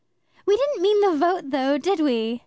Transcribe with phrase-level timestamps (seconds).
[0.47, 2.39] "We didn't mean the vote, though, did we?"